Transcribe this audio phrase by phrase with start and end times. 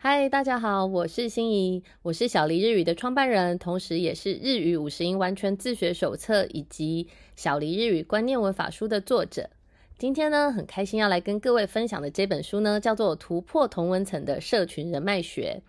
[0.00, 9.50] 嗨，大家好，我是心怡，我是小黎日语的创办人，同时也是日语五十音完全自学手册以及小黎日语观念文法书的作者。
[9.98, 15.60] 今天呢，很开心要来跟各位分享的这本书呢，叫做《突破同文层的社群人脉学》。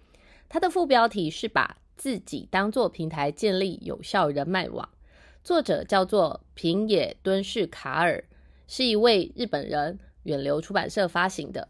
[0.47, 4.87] 它的副标题是把自己当做平台建立有效人脉网。
[5.43, 8.23] 作者叫做平野敦士卡尔，
[8.69, 11.67] 是一位日本人，远流出版社发行的。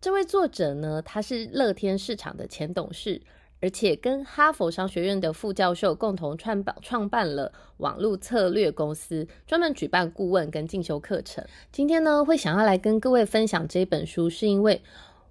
[0.00, 3.20] 这位作者呢，他是乐天市场的前董事，
[3.60, 11.44] 而且跟哈佛商学院的副教授共同创办创办了网络策略公司，专门举办顾问跟进修课程。
[11.70, 14.80] 今天呢，会想要来跟各位分享这本书，是因为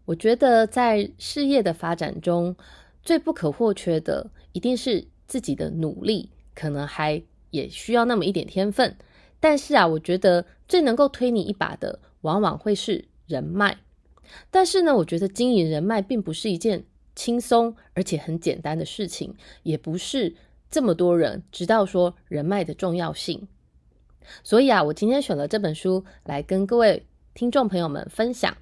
[0.05, 2.55] 我觉得在事业的发展中，
[3.03, 7.21] 最不可或缺的一定是自己的努力，可能还
[7.52, 8.95] 也需要那么一点天分。
[9.40, 13.77] 但是啊，我觉得最能够推你一把的，往往会是人脉。
[14.51, 20.35] 但是呢，我觉得经营人脉并不是一件轻松而且很简单的事情，也不是
[20.70, 23.48] 这么多人知道说人脉的重要性。
[24.43, 28.55] 所以啊，我今天选了这本书来跟各位听众朋友们分享。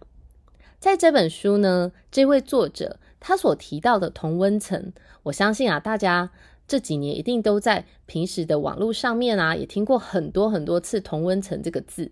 [0.80, 6.30] 在这本书呢，这位作者他所提到的同温层，我相信啊，大家
[6.68, 12.12] 这几年一定都在平时的网络上面啊，也听过很多很多次“同温层”这个字。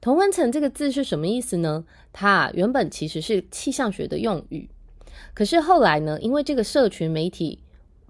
[0.00, 1.84] 同温层这个字是什么意思呢？
[2.12, 4.68] 它原本其实是气象学的用语，
[5.34, 7.62] 可是后来呢，因为这个社群媒体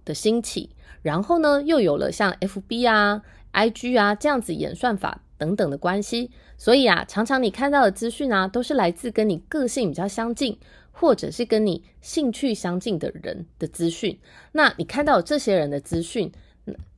[0.05, 0.71] 的兴起，
[1.03, 10.57] 然后呢，又有了像 FB 啊、IG 啊这样子演算法等等的关系，所以啊，常常你看到的资讯啊，都是来自跟你个性比较相近，
[10.99, 14.19] 或者是跟你兴趣相近的人的资讯。
[14.53, 16.33] 那你看到这些人的资讯，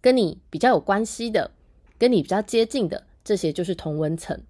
[0.01, 1.51] 跟你比较有关系的，
[1.99, 4.41] 跟你比较接近的，这些就是同温层。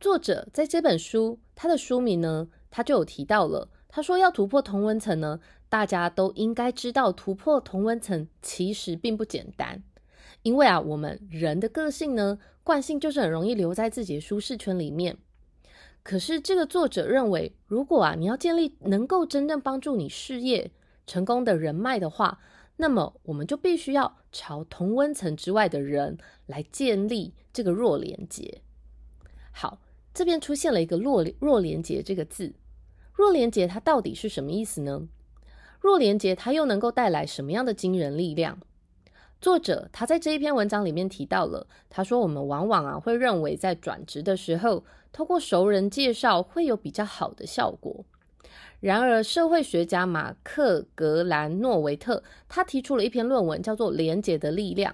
[0.00, 3.68] 作者在这本书，他的书名呢，他就有提到了。
[3.88, 5.38] 他说要突破同温层呢，
[5.68, 9.80] 大家都应该知道，突破同温层其实并不简单。
[10.42, 15.16] 因为啊，我们人的个性呢，惯性就是很容易留在自己的舒适圈里面。
[16.06, 20.70] 可是这个作者认为，如果啊，你要建立能够真正帮助你事业
[21.04, 22.38] 成功的人脉的话，
[22.76, 28.62] 那么我们就必须要朝同温层之外的人来建立这个弱连接。
[29.50, 29.80] 好。
[30.14, 32.54] 这边出现了一个“弱弱连结”这个字
[33.12, 35.06] ，“弱连结”它到底是什么意思呢
[35.78, 38.58] ？“弱连结”它又能够带来什么样的惊人力量？
[39.42, 44.82] 作者他在这一篇文章里面提到了，他说我们往往啊会认为在转职的时候，
[45.16, 48.04] 透过熟人介绍会有比较好的效果。
[48.80, 54.92] 然而，社会学家马克格兰诺维特他提出了一篇论文，叫做《连结的力量》。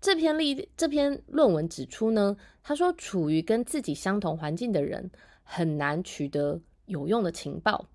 [0.00, 5.10] 这篇例这篇论文指出呢，他说处于跟自己相同环境的人
[5.42, 7.88] 很难取得有用的情报，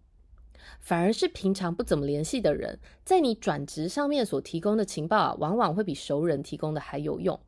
[0.81, 7.39] 反而是平常不怎么联系的人，在你转职上面所提供的情报啊，往往会比熟人提供的还有用。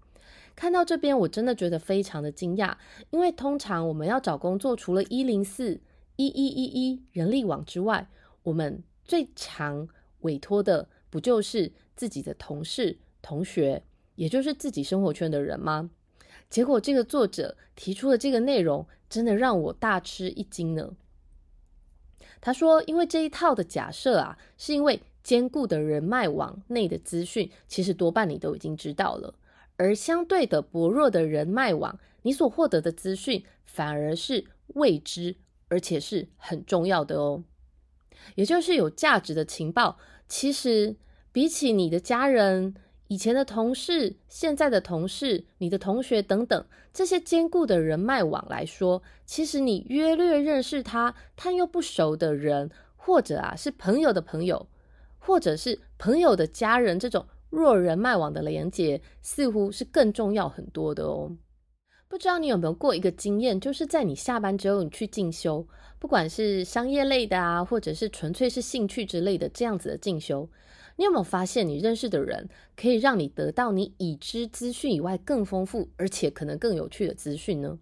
[0.56, 2.76] 看到这边，我真的觉得非常的惊讶，
[3.10, 5.80] 因为通常我们要找工作，除了一零四
[6.16, 8.08] 一一一一人力网之外，
[8.44, 9.88] 我们最常
[10.22, 13.84] 委托的不就是自己的同事、同学？
[14.16, 15.90] 也就是自己生活圈的人吗？
[16.50, 20.96] 结果这个作者提出的这个内容，真的让我大吃一惊呢。
[22.40, 29.34] 他说，因为这一套的假设啊，是因为坚固的人脉网内的资讯，其实多半你都已经知道了；
[29.82, 35.38] 而相对的薄弱的人脉网，你所获得的资讯反而是未知，
[35.70, 37.44] 而且是很重要的哦。
[38.36, 39.98] 也就是有价值的情报，
[40.28, 40.96] 其实
[41.32, 42.76] 比起你的家人。
[43.08, 54.68] 以前的同事、现在的同事、你的同学等等，这些坚固的人脉网来说，其实你约略认识他，他又不熟的人，或者啊是朋友的朋友，
[55.18, 61.38] 或者是朋友的家人，这种弱人脉网的连接，似乎是更重要很多的哦。
[62.08, 65.68] 不知道你有没有过一个经验，就是在你下班之后，你去进修，
[66.00, 70.50] 不管是商业类的啊，或者是纯粹是兴趣之类的这样子的进修。
[70.98, 77.80] 你有没有发现，你认识的人可以让你得到你已知资讯以外更丰富，而且可能更有趣的资讯呢？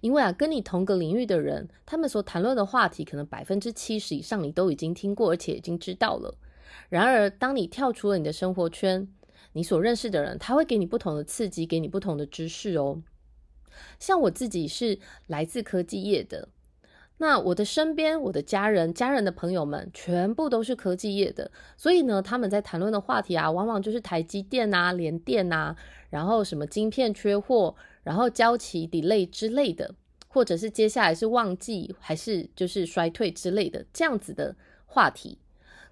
[0.00, 6.34] 因为啊，跟你同个领域的人，他们所谈论的话题，可能百分之七十以上你都已经听过，而且已经知道了。
[6.88, 9.08] 然而，当你跳出了你的生活圈，
[9.52, 13.02] 你所认识的人，他会给你不同的刺激，给你不同的知识哦。
[13.98, 16.48] 像我自己是来自科技业的。
[17.18, 25.76] 那我的身边，我的家人、家人的朋友们，全部都是科技业的，所以呢，他们在谈论的话题啊，往往就是台积电啊、联电啊，
[26.08, 29.94] 然后什么晶片缺货，然后交期 delay 之类的，
[30.28, 34.56] 或者是接下来是旺季还是就是衰退之类的这样子的
[34.86, 35.36] 话题。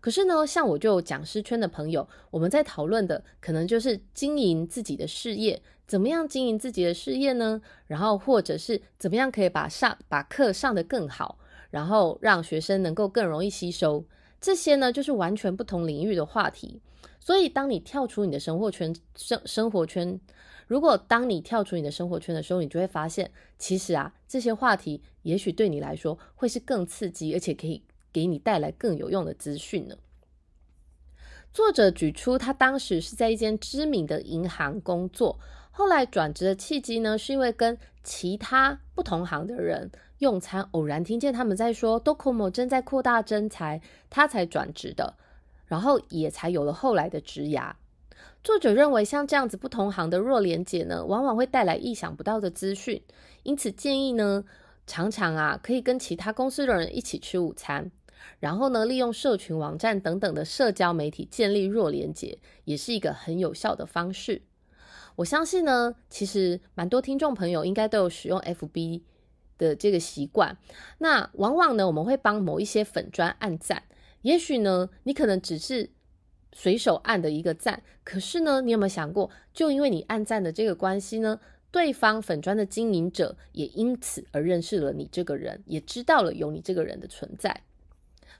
[0.01, 5.61] 可是呢，像我就讲师圈的朋友，我们在讨论的可能就是经营自己的事业。
[5.87, 7.61] 怎么样经营自己的事业呢？
[7.87, 11.39] 然后或者是怎么样可以把上把课上得更好，
[11.71, 14.05] 然后让学生能够更容易吸收？
[14.39, 16.81] 这些呢，就是完全不同领域的话题。
[17.19, 20.21] 所以，当你跳出你的生活圈生生活圈，
[20.67, 27.83] 如果当你跳出你的生活圈的时候，你就会发现，其实啊，这些话题也许对你来说会是更刺激，而且可以
[28.19, 29.95] 给你带来更有用的资讯呢。
[31.53, 35.39] 作者举出，他当时是在一间知名的银行工作。
[35.71, 39.89] 后来转职的契机呢，是因为跟其他不同行的人
[40.19, 43.81] 用餐，偶然听见他们在说 Docomo 正在扩大征才，
[44.11, 45.15] 他才转职的，
[45.67, 47.73] 然后也才有了后来的职涯。
[48.43, 53.01] 作者认为，像这样子不同行的弱连结呢，往往会带来意想不到的资讯，
[53.45, 54.45] 因此建议呢，
[54.87, 57.91] 常常啊，可以跟其他公司的人一起吃午餐，
[58.41, 64.43] 然后呢，利用社群网站等等的社交媒体建立弱连结，也是一个很有效的方式。
[65.17, 69.03] 我相信呢，其实蛮多听众朋友应该都有使用 FB
[69.59, 70.57] 的这个习惯。
[70.99, 73.83] 那往往呢，我们会帮某一些粉砖按赞。
[74.23, 75.91] 也许呢，你可能只是
[76.53, 87.63] 随手按的一个赞，可是呢，你有没有想过，就因为你按赞的这个关系呢，对方粉砖的经营者也因此而认识了你这个人，也知道了有你这个人的存在。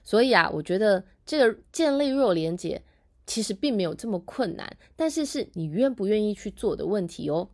[0.03, 2.83] 所以啊，我觉得这个建立弱连接。
[3.25, 7.51] 其实并没有这么困难，但是是你愿不愿意去做的问题哦。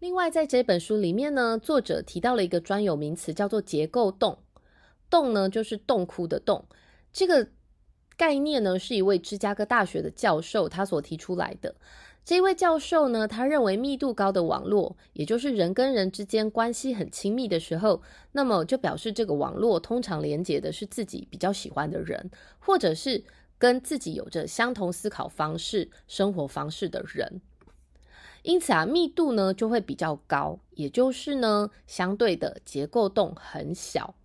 [0.00, 4.36] 另外，在这本书里面呢，作者提到了一个专有名词，叫做结构洞。
[5.08, 6.66] 洞呢，就是洞窟的洞。
[7.12, 7.50] 这个
[8.16, 11.76] 概念呢，是一位芝加哥大学的教授他所提出来的。
[12.24, 23.24] 这位教授呢，他认为密度高的网络，也就是人跟人之间关系很亲密的时候，那么就表示这个网络通常连接的是自己比较喜欢的人，或者是。
[23.56, 27.40] 跟自己有着相同思考方式、生活方式的人，
[28.42, 34.16] 因此啊，密度呢就会比较高，也就是呢，相对的结构洞很小。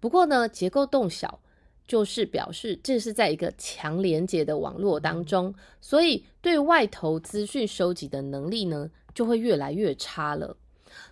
[0.00, 1.40] 不过呢，结构洞小，
[1.88, 10.56] 就是表示这是在一个强连接的网络当中，所以对外头资讯收集的能力呢，就会越来越差了。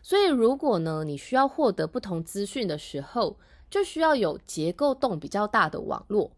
[0.03, 3.39] 所以，如果呢，你需要获得不同资讯的时候，
[3.71, 6.31] 就需要有结构洞比较大的网络。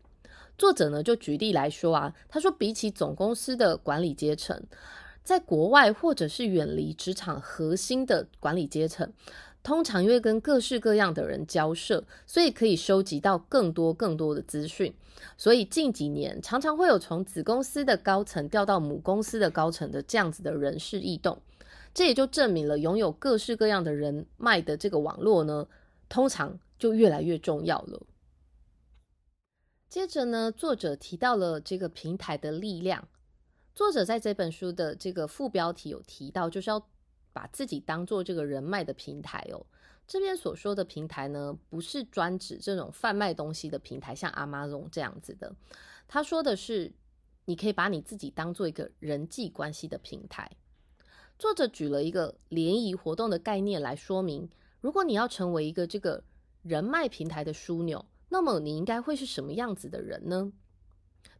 [0.56, 4.60] 作者呢就举例来说啊，他说比起总公司的管理阶层，
[5.22, 9.12] 在国外或者是远离职场核心的管理阶层，
[9.62, 14.94] 通常因为跟各式各样的人交涉，所以可以收集到更多更多的资讯。
[15.36, 21.40] 所以近几年常常会有从子公司的高层调到母公司的高层的这样子的人事异动，
[21.92, 25.66] 这也就证明了拥有各式各样的人脉的这个网络呢，
[26.08, 28.06] 通常就越来越重要了。
[29.88, 33.08] 接着呢，作者提到了这个平台的力量。
[33.74, 36.84] 作者在这本书的这个副标题有提到，就是要
[37.32, 39.64] 把自己当做这个人脉的平台哦。
[40.06, 45.54] 这边所说的平台呢，不是专指这种贩卖东西的平台，像 Amazon 这样子的。
[46.06, 46.92] 他说的是，
[47.44, 50.50] 你可以把你自己当做一个人际关系的平台。
[51.38, 54.48] 作者举了一个联谊活动的概念来说明，
[54.80, 56.24] 如果你要成为一个这个
[56.62, 58.04] 人脉平台的枢纽。
[58.30, 60.52] 那么你应该会是什么样子的人呢？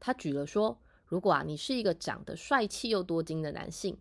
[0.01, 3.99] 他举了说，如果啊你是一个长得帅气又多金的男性，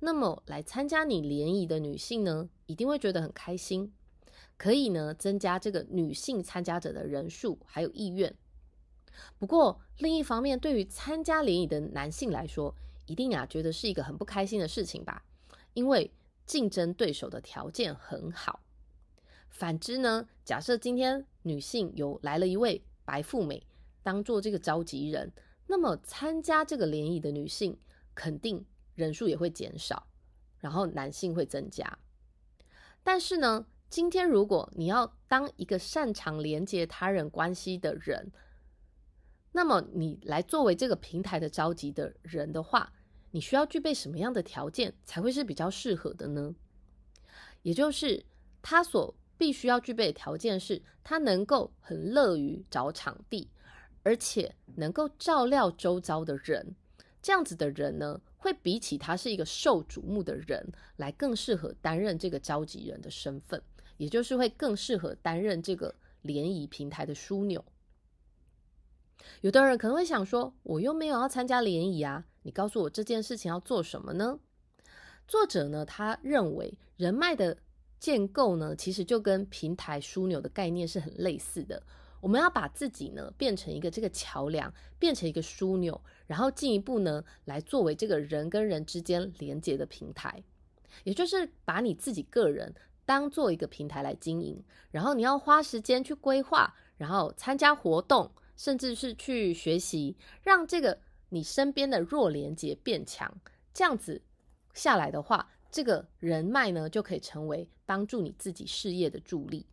[0.00, 3.92] 那么来参加你联谊的女性呢，一定会觉得很开心，
[4.56, 8.34] 可以呢增加这个女性参加者的人数还有意愿。
[9.38, 12.74] 不过另一方面，对于参加联谊的男性来说，
[13.06, 15.22] 一定啊觉得是一个很不开心的事情吧，
[15.74, 16.10] 因为
[16.46, 18.60] 竞争对手的条件很好。
[19.50, 20.26] 反之呢？
[20.44, 23.66] 假设今天女性有来了一位白富美
[24.02, 25.30] 当做这个召集人，
[25.66, 27.76] 那么参加这个联谊的女性
[28.14, 28.64] 肯定
[29.00, 30.06] 人数也会减少，
[30.58, 31.98] 然后男性会增加。
[33.02, 38.30] 但是呢，今天如果你要当一个擅长连接他人关系的人，
[39.52, 42.92] 那么你来作为这个平台的召集的人的话，
[43.30, 46.54] 你需要具备什么样的条件才会是比较适合的呢？
[47.62, 48.24] 也就是
[48.60, 49.14] 他所。
[49.40, 53.48] 必须要具备的条件是，他能够很乐于找场地，
[54.02, 56.76] 而且能够照料周遭的人。
[57.22, 60.66] 这样子的人呢，会比起他是一个受瞩目的人
[60.96, 63.62] 来更适合担任这个召集人的身份，
[63.98, 67.62] 也就是会更适合担任这个联谊平台的枢纽。
[69.42, 74.40] 有的人可能会想说，我又没有要参加联谊啊，你告诉我这件事情要做什么呢？
[75.28, 77.58] 作者呢，他认为人脉的
[77.98, 81.82] 建构呢，其实就跟平台枢纽的概念是很类似的。
[82.20, 90.42] 我们要把自己呢变成一个这个桥梁，变成一个枢纽，然后进一步呢来作为这个人跟人之间连接的平台，
[91.04, 92.74] 也就是把你自己个人
[93.04, 98.30] 当做一个平台来经营，然后你要花时间去规划，然后参加活动。
[98.56, 101.00] 甚至是去学习，让这个
[101.30, 103.40] 你身边的弱连接变强，
[103.72, 104.20] 这样子
[104.74, 109.64] 下来的话，这个人脉呢就可以成为帮助你自己事业的助力。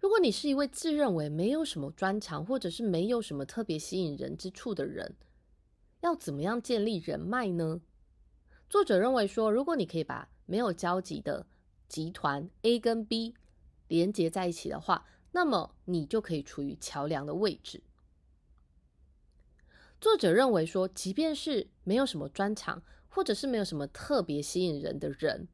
[0.00, 5.16] 如果你是一位自认为没有什么专长，或者是没有什么特别吸引人之处的人，
[6.00, 7.80] 要怎么样建立人脉呢？
[8.68, 11.46] 作者认为说，如果你可以把没有交集的
[11.88, 13.34] 集团 A 跟 B
[13.88, 15.06] 连接在一起的话。
[15.34, 17.82] 那么你就可以处于桥梁的位置。
[19.98, 25.48] 作者认为说，即便是没有什么专长，或者是没有什么特别吸引人的人，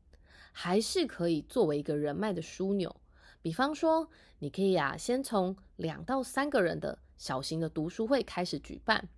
[0.51, 2.97] 还是可以作为一个人脉的枢纽。
[3.43, 9.09] 比方说，你可以呀，先从两到三个人的小型的读书会开始举办。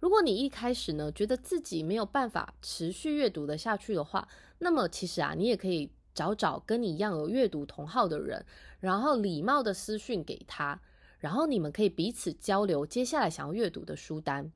[0.00, 5.90] 如果你一开始呢，觉得自己没有办法持续阅读的下去的话，那么其实啊，你也可以。
[6.16, 8.42] 找找跟你一样有阅读同好的人，
[8.80, 10.80] 然后礼貌的私讯给他，
[11.18, 14.50] 然后你们可以彼此交流接下来想要阅读的书单，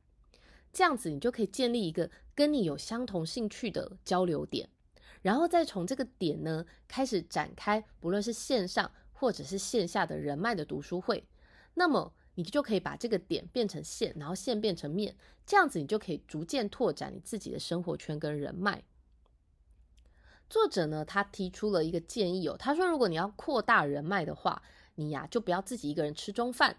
[0.72, 4.70] 这样子你就可以建立一个跟你有相同兴趣的交流点，
[5.22, 11.26] 然后再从这个点呢开始展开，不论是线上或者是线下的人脉的读书会，
[11.74, 18.82] 那么你就可以把这个点变成线，然后线变成面，这样子你就可以逐渐拓展你自己的生活圈跟人脉。
[20.48, 22.56] 作者呢，他提出了一个建议哦。
[22.58, 24.60] 他说，如果你要扩大人脉的话，
[24.96, 26.76] 你呀就不要自己一个人吃中饭。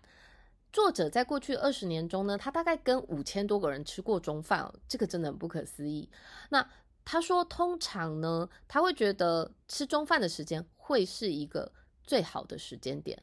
[0.73, 6.09] 作者在过去二十年中呢，他大概跟五千多个人吃过中饭哦，这个真的很不可思议。
[6.49, 6.69] 那
[7.03, 11.71] 他说，通常呢，他会觉得吃中饭的时间会是一个
[12.03, 13.21] 最好的时间点。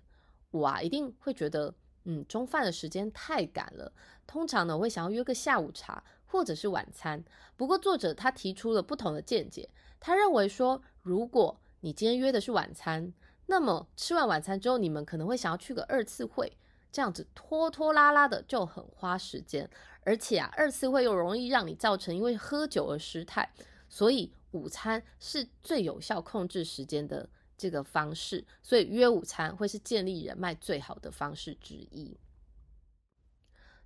[0.50, 3.92] 我啊一定会觉得，嗯，中饭的时间太赶了。
[4.26, 7.24] 通常呢，我会想要约个下午茶或者是晚餐。
[7.56, 9.68] 不过作者他提出了不同的见解。
[10.00, 13.12] 他认为说，如果你今天约的是晚餐，
[13.46, 16.56] 那么吃完晚餐之后，你们可能会想要去个二次会，
[16.90, 19.68] 这样子拖拖拉拉的就很花时间，
[20.02, 23.52] 而且啊，二次会又容易让你造成因为喝酒而失态，
[23.88, 32.16] 所以午餐是最有效控制时间的这个方式，所以约午餐会是建立人脉最好的方式之一。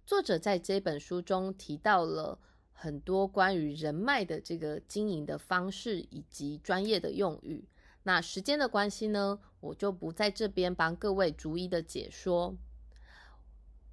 [0.06, 2.38] 作者在这本书中提到了。
[2.74, 7.64] 很多关于人脉的这个经营的方式以及专业的用语，
[8.02, 12.56] 那时间的关系呢，我就不在这边帮各位逐一的解说。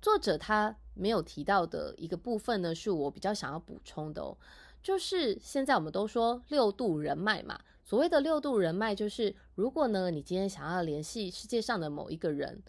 [0.01, 4.37] 作者他没有提到的一个部分呢，是我比较想要补充的哦，
[4.81, 12.61] 就是现在我们都说六度人脉嘛，所谓的六度人脉，就是如果呢你今天想要联系世界上的某一个人，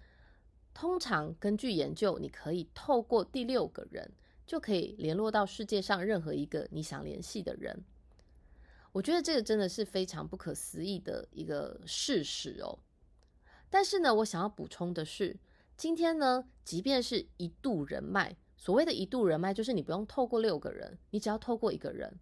[0.74, 4.12] 通常根据研究，你可以透过第六个人。
[4.46, 7.84] 就可以联络到世界上任何一个你想联系的人。
[8.90, 12.76] 我觉得这个真的是非常不可思议的一个事实哦。
[13.68, 15.36] 但是呢，我想要补充的是，
[15.80, 22.20] 今天呢，即便是一度人脉，所谓的一度人脉，就是你不用透过六个人，你只要透过一个人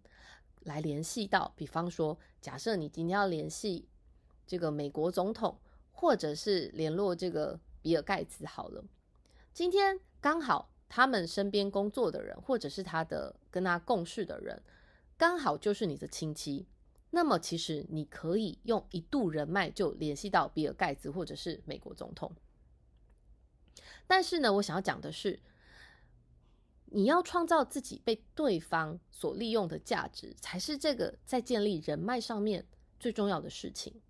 [0.61, 1.51] 来联系到。
[1.57, 3.89] 比方说，假设你今天要联系
[4.47, 5.59] 这个美国总统，
[5.91, 8.81] 或者是联络这个比尔盖茨，好了，
[9.53, 10.71] 今天刚好。
[10.87, 14.63] 他们身边工作的人，或者是他的跟他共事的人，
[15.17, 16.65] 刚好就是你的亲戚。
[17.09, 22.31] 那么，其实你可以用一度人脉就联系到比尔盖茨或者是美国总统。
[24.07, 25.39] 但是呢，我想要讲的是，
[26.85, 32.65] 你要创造自己被对方所利用的价值，才是这个在建立人脉上面
[32.99, 34.01] 最重要的事情。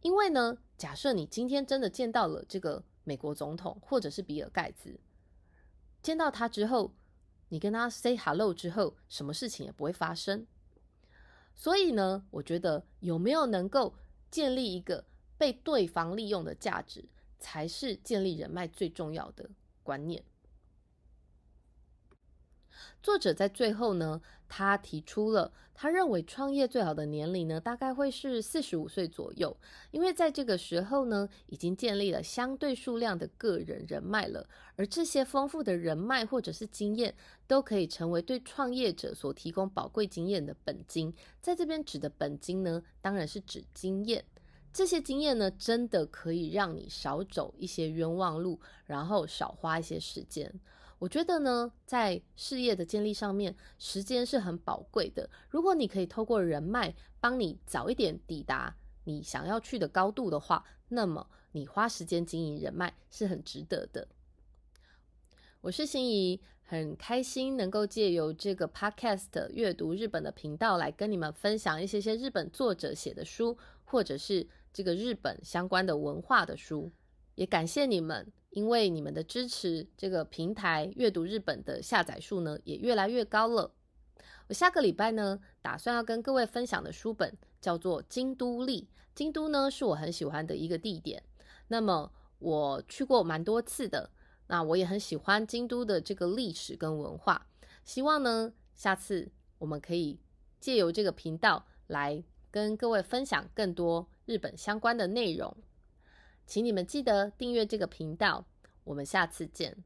[0.00, 4.98] 因为呢，假设你今天真的见到了这个美国总统或者是比尔盖茨。
[6.00, 6.92] 见到他之后，
[7.50, 10.46] 你跟他 say hello 之后，什么事情也不会发生。
[11.54, 13.94] 所以呢，我觉得有没有能够
[14.30, 15.04] 建立一个
[15.36, 17.04] 被对方利用的价值，
[17.42, 19.50] 才是建立人脉最重要的
[19.82, 20.22] 观念。
[23.02, 29.56] 作者在最后呢，他提出了他认为创业最好的年龄呢，大概会是四十五岁左右，
[29.90, 37.14] 因为在这个时候呢，已经建立了相对数量的个人人脉了，而这些丰富的人脉或者是经验，
[37.48, 41.12] 都可以成为对创业者所提供宝贵经验的本金。
[41.40, 44.24] 在这边指的本金呢，当然是指经验。
[44.72, 50.52] 这些经验呢，真的可以让你少走一些冤枉路，然后少花一些时间。
[50.98, 55.28] 我觉得呢，在事业的建立上面，时间是很宝贵的。
[55.50, 64.06] 如果你可以透过人脉帮你早一点抵达你想要去的高度的话，那么你花时间经营人脉是很值得的。
[65.60, 76.92] 我是心怡，很开心能够借由这个 podcast 阅读日本的频道来跟你们分享一些些日本作者写的书，或者是这个日本相关的文化的书。
[77.34, 78.32] 也感谢你们。
[78.54, 83.72] 因为你们的支持，这个平台阅读日本的下载数呢也越来越高了。
[84.46, 88.82] 我下个礼拜呢打算要跟各位分享的书本叫做《京都历》。
[89.14, 91.22] 京都呢是我很喜欢的一个地点，
[91.68, 94.10] 那么我去过蛮多次的，
[94.48, 97.46] 那我也很喜欢京都的这个历史跟文化。
[97.86, 100.20] 希望呢下次我们可以
[100.60, 105.56] 借由这个频道来跟各位分享更多日本相关的内容。
[106.46, 108.44] 请你们记得订阅这个频道，
[108.84, 109.76] 我们下次见。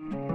[0.00, 0.29] Mm-hmm.